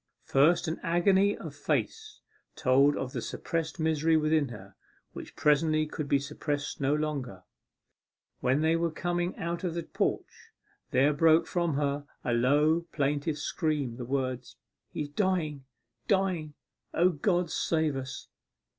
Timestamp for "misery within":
3.79-4.47